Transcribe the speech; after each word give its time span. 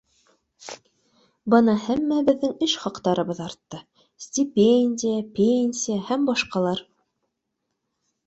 Бына 1.53 1.73
һәммәбеҙҙең 1.81 2.55
эш 2.67 2.71
хаҡтарыбыҙ 2.85 3.41
артты, 3.47 3.81
стипендия, 4.25 5.21
пенсия 5.41 5.99
Һәм 6.09 6.25
башҡалар 6.31 6.85